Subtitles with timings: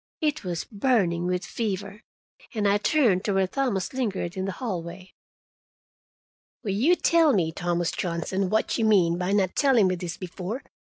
[0.19, 2.01] It was burning with fever,
[2.55, 5.13] and I turned to where Thomas lingered in the hallway.
[6.63, 8.49] "Will you tell me what you mean, Thomas Johnson,
[9.19, 10.63] by not telling me this before?"